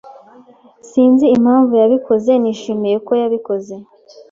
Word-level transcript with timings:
Sinzi 0.89 1.25
impamvu 1.37 1.73
yabikoze. 1.81 2.31
Nishimiye 2.41 2.97
ko 3.07 3.11
yabikoze. 3.21 3.75